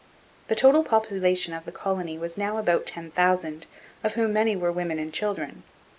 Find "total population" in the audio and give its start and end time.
0.55-1.53